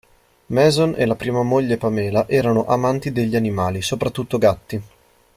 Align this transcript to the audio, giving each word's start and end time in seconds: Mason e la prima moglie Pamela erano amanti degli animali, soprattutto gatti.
Mason 0.47 0.95
e 0.97 1.05
la 1.05 1.13
prima 1.13 1.43
moglie 1.43 1.77
Pamela 1.77 2.27
erano 2.27 2.65
amanti 2.65 3.11
degli 3.11 3.35
animali, 3.35 3.83
soprattutto 3.83 4.39
gatti. 4.39 4.81